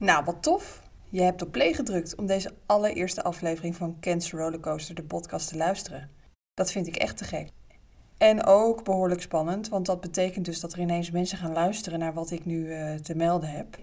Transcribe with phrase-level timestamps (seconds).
[0.00, 0.82] Nou, wat tof.
[1.08, 5.56] Je hebt op play gedrukt om deze allereerste aflevering van Cancer Rollercoaster, de podcast, te
[5.56, 6.10] luisteren.
[6.54, 7.48] Dat vind ik echt te gek.
[8.18, 12.14] En ook behoorlijk spannend, want dat betekent dus dat er ineens mensen gaan luisteren naar
[12.14, 13.78] wat ik nu uh, te melden heb.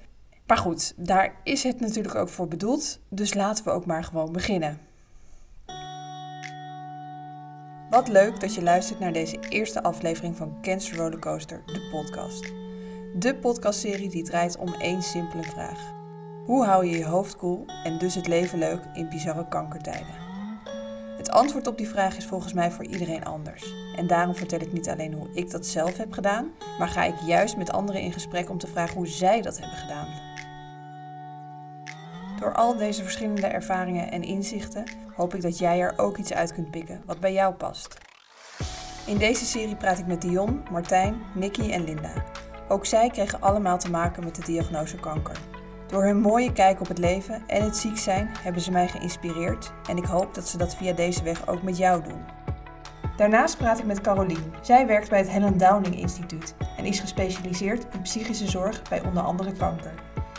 [0.48, 4.32] Maar goed, daar is het natuurlijk ook voor bedoeld, dus laten we ook maar gewoon
[4.32, 4.80] beginnen.
[7.90, 12.54] Wat leuk dat je luistert naar deze eerste aflevering van Cancer Rollercoaster, de podcast.
[13.16, 15.97] De podcastserie die draait om één simpele vraag.
[16.48, 20.16] Hoe hou je je hoofd koel en dus het leven leuk in bizarre kankertijden?
[21.18, 23.74] Het antwoord op die vraag is volgens mij voor iedereen anders.
[23.96, 27.16] En daarom vertel ik niet alleen hoe ik dat zelf heb gedaan, maar ga ik
[27.26, 30.08] juist met anderen in gesprek om te vragen hoe zij dat hebben gedaan.
[32.40, 34.84] Door al deze verschillende ervaringen en inzichten
[35.16, 37.98] hoop ik dat jij er ook iets uit kunt pikken wat bij jou past.
[39.06, 42.24] In deze serie praat ik met Dion, Martijn, Nicky en Linda.
[42.68, 45.57] Ook zij kregen allemaal te maken met de diagnose kanker.
[45.88, 49.72] Door hun mooie kijk op het leven en het ziek zijn hebben ze mij geïnspireerd
[49.90, 52.26] en ik hoop dat ze dat via deze weg ook met jou doen.
[53.18, 54.54] Daarnaast praat ik met Carolien.
[54.62, 59.24] Zij werkt bij het Helen Downing Instituut en is gespecialiseerd in psychische zorg bij onder
[59.24, 59.94] andere kanker.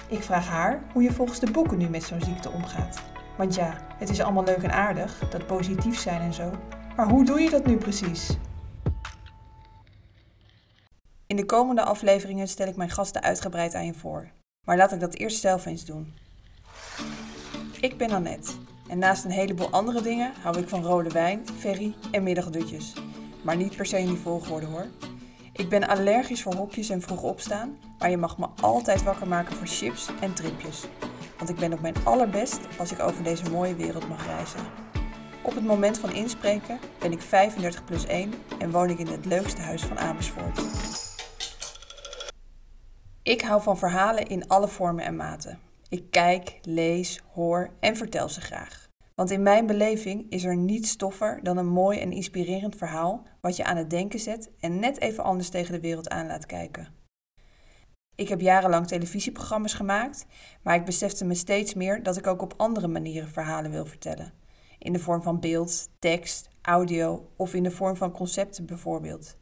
[0.09, 3.01] Ik vraag haar hoe je volgens de boeken nu met zo'n ziekte omgaat.
[3.37, 6.51] Want ja, het is allemaal leuk en aardig, dat positief zijn en zo.
[6.97, 8.39] Maar hoe doe je dat nu precies?
[11.27, 14.29] In de komende afleveringen stel ik mijn gasten uitgebreid aan je voor.
[14.69, 16.15] Maar laat ik dat eerst zelf eens doen.
[17.81, 18.53] Ik ben Annette
[18.89, 22.93] en naast een heleboel andere dingen hou ik van rode wijn, ferry en middagdutjes.
[23.43, 24.87] Maar niet per se in die volgorde hoor.
[25.53, 29.57] Ik ben allergisch voor hokjes en vroeg opstaan, maar je mag me altijd wakker maken
[29.57, 30.85] voor chips en tripjes.
[31.39, 34.61] Want ik ben op mijn allerbest als ik over deze mooie wereld mag reizen.
[35.43, 39.25] Op het moment van inspreken ben ik 35 plus 1 en woon ik in het
[39.25, 41.08] leukste huis van Amersfoort.
[43.29, 45.59] Ik hou van verhalen in alle vormen en maten.
[45.89, 48.89] Ik kijk, lees, hoor en vertel ze graag.
[49.15, 53.57] Want in mijn beleving is er niets stoffer dan een mooi en inspirerend verhaal wat
[53.57, 56.89] je aan het denken zet en net even anders tegen de wereld aan laat kijken.
[58.15, 60.27] Ik heb jarenlang televisieprogramma's gemaakt,
[60.63, 64.33] maar ik besefte me steeds meer dat ik ook op andere manieren verhalen wil vertellen.
[64.79, 69.37] In de vorm van beeld, tekst, audio of in de vorm van concepten bijvoorbeeld.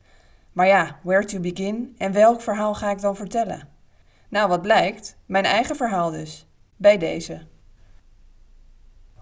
[0.52, 3.74] Maar ja, where to begin en welk verhaal ga ik dan vertellen?
[4.28, 5.16] Nou, wat blijkt?
[5.26, 6.46] Mijn eigen verhaal dus.
[6.76, 7.46] Bij deze.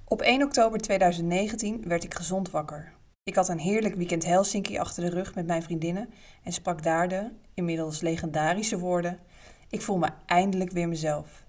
[0.04, 2.92] Op 1 oktober 2019 werd ik gezond wakker.
[3.22, 6.10] Ik had een heerlijk weekend Helsinki achter de rug met mijn vriendinnen
[6.42, 9.18] en sprak daar de, inmiddels legendarische woorden:
[9.70, 11.44] Ik voel me eindelijk weer mezelf.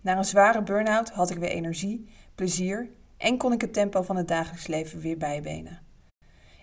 [0.00, 4.16] Na een zware burn-out had ik weer energie, plezier en kon ik het tempo van
[4.16, 5.82] het dagelijks leven weer bijbenen.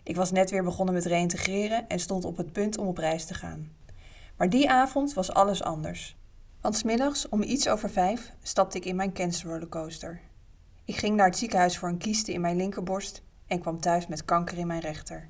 [0.03, 3.26] Ik was net weer begonnen met reïntegreren en stond op het punt om op reis
[3.26, 3.72] te gaan.
[4.38, 6.18] Maar die avond was alles anders.
[6.63, 10.22] Want smiddags om iets over vijf stapte ik in mijn cancer rollercoaster.
[10.85, 14.25] Ik ging naar het ziekenhuis voor een kieste in mijn linkerborst en kwam thuis met
[14.25, 15.29] kanker in mijn rechter.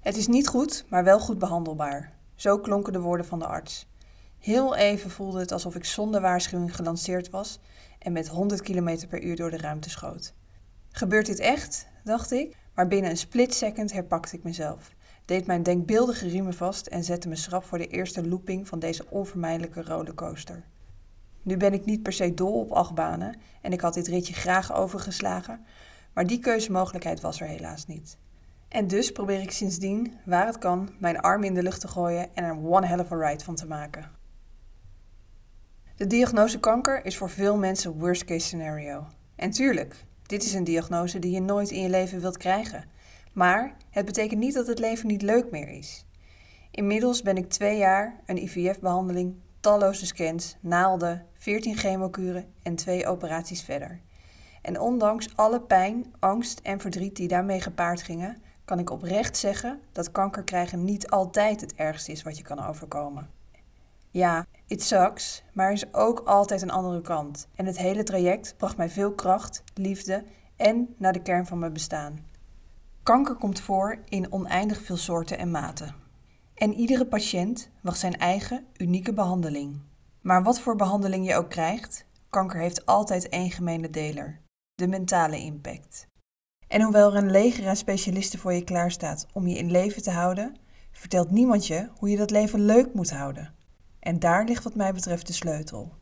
[0.00, 2.12] Het is niet goed, maar wel goed behandelbaar.
[2.34, 3.86] Zo klonken de woorden van de arts.
[4.38, 7.58] Heel even voelde het alsof ik zonder waarschuwing gelanceerd was
[7.98, 10.34] en met 100 km per uur door de ruimte schoot.
[10.90, 11.86] Gebeurt dit echt?
[12.04, 14.94] dacht ik, maar binnen een split second herpakte ik mezelf
[15.32, 19.04] deed mijn denkbeeldige riemen vast en zette me schrap voor de eerste looping van deze
[19.10, 20.64] onvermijdelijke rollercoaster.
[21.42, 24.74] Nu ben ik niet per se dol op achtbanen en ik had dit ritje graag
[24.74, 25.64] overgeslagen,
[26.14, 28.18] maar die keuzemogelijkheid was er helaas niet.
[28.68, 32.34] En dus probeer ik sindsdien, waar het kan, mijn arm in de lucht te gooien
[32.34, 34.10] en er one hell of a ride van te maken.
[35.96, 39.06] De diagnose kanker is voor veel mensen worst case scenario.
[39.36, 42.84] En tuurlijk, dit is een diagnose die je nooit in je leven wilt krijgen.
[43.32, 46.06] Maar het betekent niet dat het leven niet leuk meer is.
[46.70, 53.62] Inmiddels ben ik twee jaar een IVF-behandeling, talloze scans, naalden, 14 chemokuren en twee operaties
[53.62, 54.00] verder.
[54.62, 59.80] En ondanks alle pijn, angst en verdriet die daarmee gepaard gingen, kan ik oprecht zeggen
[59.92, 63.30] dat kanker krijgen niet altijd het ergste is wat je kan overkomen.
[64.10, 67.48] Ja, it sucks, maar er is ook altijd een andere kant.
[67.54, 70.24] En het hele traject bracht mij veel kracht, liefde
[70.56, 72.30] en naar de kern van mijn bestaan.
[73.02, 75.94] Kanker komt voor in oneindig veel soorten en maten.
[76.54, 79.80] En iedere patiënt wacht zijn eigen unieke behandeling.
[80.20, 84.40] Maar wat voor behandeling je ook krijgt, kanker heeft altijd één gemene deler:
[84.74, 86.06] de mentale impact.
[86.68, 90.10] En hoewel er een leger aan specialisten voor je klaarstaat om je in leven te
[90.10, 90.56] houden,
[90.92, 93.54] vertelt niemand je hoe je dat leven leuk moet houden.
[94.00, 95.92] En daar ligt wat mij betreft de sleutel.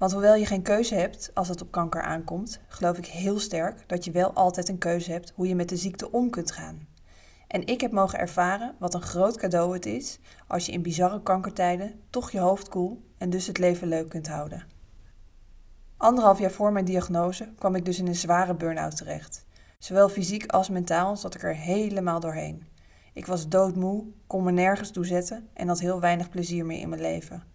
[0.00, 3.88] Want hoewel je geen keuze hebt als het op kanker aankomt, geloof ik heel sterk
[3.88, 6.86] dat je wel altijd een keuze hebt hoe je met de ziekte om kunt gaan.
[7.46, 11.22] En ik heb mogen ervaren wat een groot cadeau het is als je in bizarre
[11.22, 14.66] kankertijden toch je hoofd koel en dus het leven leuk kunt houden.
[15.96, 19.46] Anderhalf jaar voor mijn diagnose kwam ik dus in een zware burn-out terecht.
[19.78, 22.66] Zowel fysiek als mentaal zat ik er helemaal doorheen.
[23.12, 26.88] Ik was doodmoe, kon me nergens toe zetten en had heel weinig plezier meer in
[26.88, 27.49] mijn leven.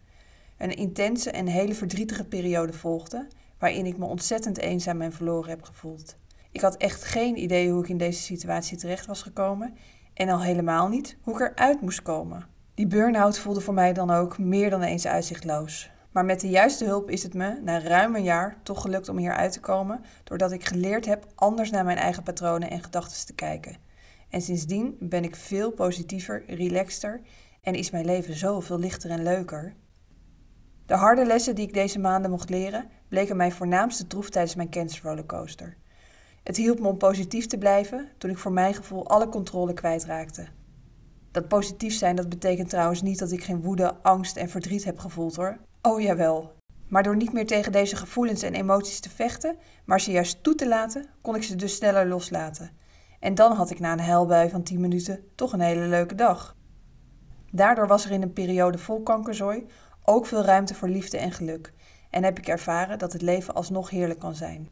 [0.65, 3.27] Een intense en hele verdrietige periode volgde,
[3.59, 6.17] waarin ik me ontzettend eenzaam en verloren heb gevoeld.
[6.51, 9.77] Ik had echt geen idee hoe ik in deze situatie terecht was gekomen
[10.13, 12.45] en al helemaal niet hoe ik eruit moest komen.
[12.73, 15.91] Die burn-out voelde voor mij dan ook meer dan eens uitzichtloos.
[16.11, 19.17] Maar met de juiste hulp is het me na ruim een jaar toch gelukt om
[19.17, 23.25] hier uit te komen, doordat ik geleerd heb anders naar mijn eigen patronen en gedachten
[23.25, 23.77] te kijken.
[24.29, 27.21] En sindsdien ben ik veel positiever, relaxter
[27.61, 29.75] en is mijn leven zoveel lichter en leuker.
[30.85, 34.89] De harde lessen die ik deze maanden mocht leren, bleken mijn voornaamste troef tijdens mijn
[35.01, 35.77] rollercoaster.
[36.43, 40.47] Het hielp me om positief te blijven toen ik voor mijn gevoel alle controle kwijtraakte.
[41.31, 44.99] Dat positief zijn, dat betekent trouwens niet dat ik geen woede, angst en verdriet heb
[44.99, 45.57] gevoeld hoor.
[45.81, 46.53] Oh jawel.
[46.87, 50.55] Maar door niet meer tegen deze gevoelens en emoties te vechten, maar ze juist toe
[50.55, 52.71] te laten, kon ik ze dus sneller loslaten.
[53.19, 56.55] En dan had ik na een huilbui van 10 minuten toch een hele leuke dag.
[57.51, 59.65] Daardoor was er in een periode vol kankerzooi
[60.05, 61.73] ook veel ruimte voor liefde en geluk.
[62.09, 64.69] En heb ik ervaren dat het leven alsnog heerlijk kan zijn.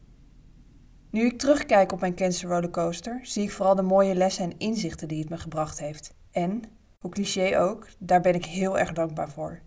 [1.10, 5.08] Nu ik terugkijk op mijn cancer rollercoaster, zie ik vooral de mooie lessen en inzichten
[5.08, 6.14] die het me gebracht heeft.
[6.30, 6.62] En,
[6.98, 9.60] hoe cliché ook, daar ben ik heel erg dankbaar voor.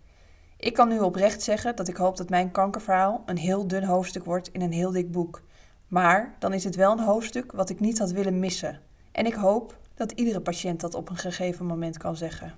[0.56, 4.24] Ik kan nu oprecht zeggen dat ik hoop dat mijn kankerverhaal een heel dun hoofdstuk
[4.24, 5.42] wordt in een heel dik boek.
[5.86, 8.80] Maar dan is het wel een hoofdstuk wat ik niet had willen missen.
[9.12, 12.54] En ik hoop dat iedere patiënt dat op een gegeven moment kan zeggen.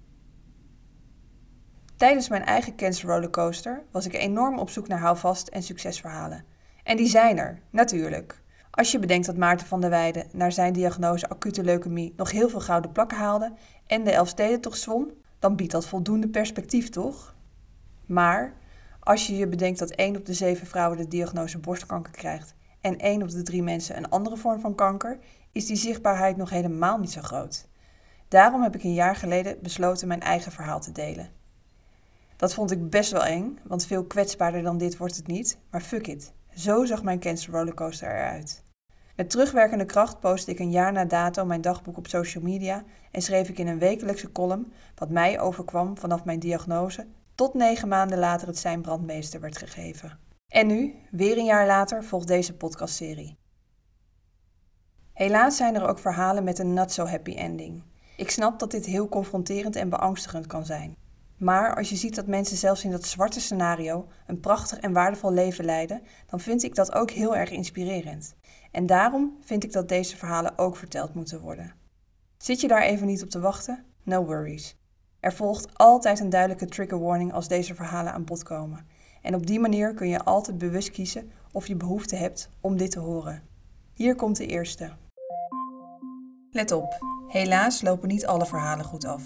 [2.00, 6.44] Tijdens mijn eigen cancer rollercoaster was ik enorm op zoek naar houvast en succesverhalen.
[6.82, 8.42] En die zijn er, natuurlijk.
[8.70, 12.48] Als je bedenkt dat Maarten van der Weijden naar zijn diagnose acute leukemie nog heel
[12.48, 13.52] veel gouden plakken haalde
[13.86, 17.34] en de Elfstedentocht zwom, dan biedt dat voldoende perspectief, toch?
[18.06, 18.54] Maar
[19.00, 22.98] als je je bedenkt dat 1 op de 7 vrouwen de diagnose borstkanker krijgt en
[22.98, 25.18] 1 op de 3 mensen een andere vorm van kanker,
[25.52, 27.68] is die zichtbaarheid nog helemaal niet zo groot.
[28.28, 31.39] Daarom heb ik een jaar geleden besloten mijn eigen verhaal te delen.
[32.40, 35.80] Dat vond ik best wel eng, want veel kwetsbaarder dan dit wordt het niet, maar
[35.80, 36.32] fuck it.
[36.54, 38.62] Zo zag mijn cancer rollercoaster eruit.
[39.16, 43.22] Met terugwerkende kracht postte ik een jaar na dato mijn dagboek op social media en
[43.22, 48.18] schreef ik in een wekelijkse column wat mij overkwam vanaf mijn diagnose tot negen maanden
[48.18, 50.18] later het zijn brandmeester werd gegeven.
[50.48, 53.38] En nu, weer een jaar later, volgt deze podcastserie.
[55.12, 57.82] Helaas zijn er ook verhalen met een not so happy ending.
[58.16, 60.99] Ik snap dat dit heel confronterend en beangstigend kan zijn.
[61.40, 65.32] Maar als je ziet dat mensen zelfs in dat zwarte scenario een prachtig en waardevol
[65.32, 68.34] leven leiden, dan vind ik dat ook heel erg inspirerend.
[68.70, 71.74] En daarom vind ik dat deze verhalen ook verteld moeten worden.
[72.38, 73.84] Zit je daar even niet op te wachten?
[74.02, 74.76] No worries.
[75.20, 78.86] Er volgt altijd een duidelijke trigger warning als deze verhalen aan bod komen.
[79.22, 82.90] En op die manier kun je altijd bewust kiezen of je behoefte hebt om dit
[82.90, 83.42] te horen.
[83.94, 84.92] Hier komt de eerste.
[86.50, 86.98] Let op,
[87.28, 89.22] helaas lopen niet alle verhalen goed af.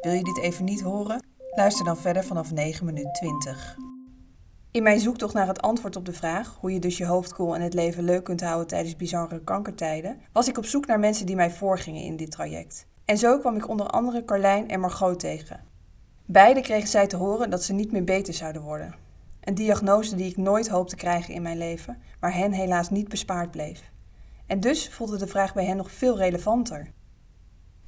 [0.00, 1.29] Wil je dit even niet horen?
[1.54, 3.76] Luister dan verder vanaf 9 minuut 20.
[4.70, 7.54] In mijn zoektocht naar het antwoord op de vraag hoe je dus je hoofd koel
[7.54, 11.26] en het leven leuk kunt houden tijdens bizarre kankertijden, was ik op zoek naar mensen
[11.26, 12.86] die mij voorgingen in dit traject.
[13.04, 15.60] En zo kwam ik onder andere Carlijn en Margot tegen.
[16.26, 18.94] Beide kregen zij te horen dat ze niet meer beter zouden worden.
[19.40, 23.50] Een diagnose die ik nooit hoopte krijgen in mijn leven, maar hen helaas niet bespaard
[23.50, 23.90] bleef.
[24.46, 26.92] En dus voelde de vraag bij hen nog veel relevanter.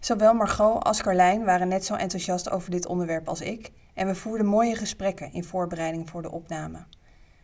[0.03, 4.15] Zowel Margot als Carlijn waren net zo enthousiast over dit onderwerp als ik en we
[4.15, 6.85] voerden mooie gesprekken in voorbereiding voor de opname.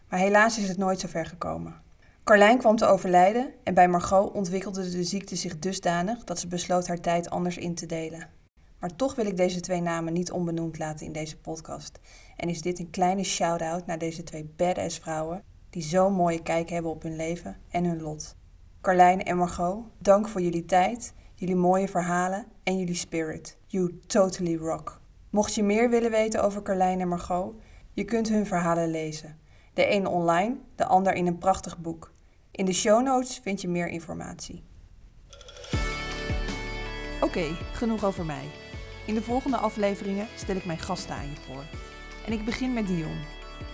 [0.08, 1.74] Maar helaas is het nooit zo ver gekomen.
[2.24, 6.86] Carlijn kwam te overlijden en bij Margot ontwikkelde de ziekte zich dusdanig dat ze besloot
[6.86, 8.28] haar tijd anders in te delen.
[8.80, 11.98] Maar toch wil ik deze twee namen niet onbenoemd laten in deze podcast.
[12.36, 16.68] En is dit een kleine shout-out naar deze twee badass vrouwen die zo'n mooie kijk
[16.68, 18.36] hebben op hun leven en hun lot.
[18.80, 23.58] Carlijn en Margot, dank voor jullie tijd jullie mooie verhalen en jullie spirit.
[23.66, 25.00] You totally rock.
[25.30, 27.54] Mocht je meer willen weten over Carlijn en Margot,
[27.92, 29.38] je kunt hun verhalen lezen.
[29.74, 32.12] De een online, de ander in een prachtig boek.
[32.50, 34.62] In de show notes vind je meer informatie.
[37.20, 38.44] Oké, genoeg over mij.
[39.06, 41.64] In de volgende afleveringen stel ik mijn gasten aan je voor.
[42.26, 43.18] En ik begin met Dion.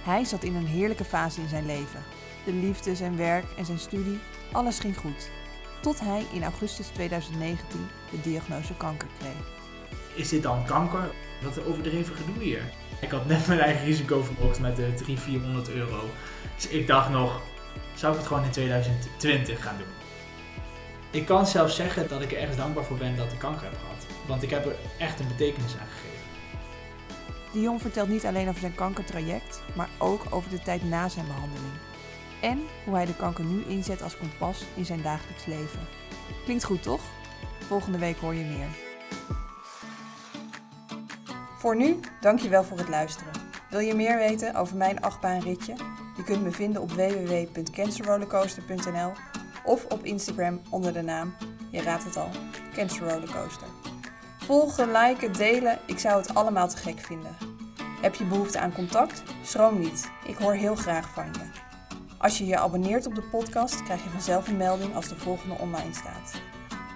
[0.04, 2.02] Hij zat in een heerlijke fase in zijn leven.
[2.44, 4.18] De liefde, zijn werk en zijn studie,
[4.52, 5.30] alles ging goed
[5.84, 9.46] tot hij in augustus 2019 de diagnose kanker kreeg.
[10.14, 11.10] Is dit dan kanker?
[11.42, 12.62] Wat een overdreven gedoe hier.
[13.00, 16.00] Ik had net mijn eigen risico verhoogd met de 300, 400 euro.
[16.54, 17.40] Dus ik dacht nog,
[17.94, 19.86] zou ik het gewoon in 2020 gaan doen?
[21.10, 23.78] Ik kan zelfs zeggen dat ik er ergens dankbaar voor ben dat ik kanker heb
[23.80, 24.06] gehad.
[24.26, 26.14] Want ik heb er echt een betekenis aan gegeven.
[27.52, 31.72] Dion vertelt niet alleen over zijn kankertraject, maar ook over de tijd na zijn behandeling.
[32.44, 35.80] En hoe hij de kanker nu inzet als kompas in zijn dagelijks leven.
[36.44, 37.00] Klinkt goed toch?
[37.66, 38.68] Volgende week hoor je meer.
[41.58, 43.32] Voor nu, dankjewel voor het luisteren.
[43.70, 45.74] Wil je meer weten over mijn achtbaanritje?
[46.16, 49.12] Je kunt me vinden op www.cancerrollercoaster.nl
[49.64, 51.34] of op Instagram onder de naam,
[51.70, 52.30] je raadt het al,
[52.74, 53.66] Cancer Rollercoaster.
[54.38, 57.36] Volgen, liken, delen, ik zou het allemaal te gek vinden.
[58.00, 59.22] Heb je behoefte aan contact?
[59.44, 61.43] Schroom niet, ik hoor heel graag van je.
[62.24, 65.54] Als je je abonneert op de podcast, krijg je vanzelf een melding als de volgende
[65.58, 66.40] online staat.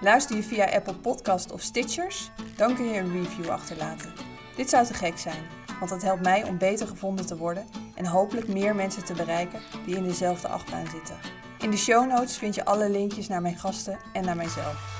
[0.01, 2.31] Luister je via Apple Podcast of Stitchers?
[2.55, 4.13] Dan kun je een review achterlaten.
[4.55, 5.43] Dit zou te gek zijn,
[5.79, 9.59] want dat helpt mij om beter gevonden te worden en hopelijk meer mensen te bereiken
[9.85, 11.17] die in dezelfde achtbaan zitten.
[11.59, 14.97] In de show notes vind je alle linkjes naar mijn gasten en naar mijzelf.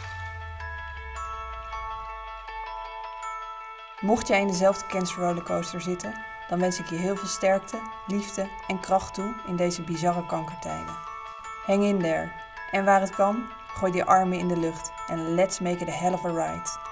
[4.00, 6.13] Mocht jij in dezelfde cancer rollercoaster zitten,
[6.50, 10.96] dan wens ik je heel veel sterkte, liefde en kracht toe in deze bizarre kankertijden.
[11.65, 12.32] Hang in there.
[12.72, 15.91] En waar het kan, gooi die armen in de lucht en let's make it a
[15.91, 16.88] hell of a ride.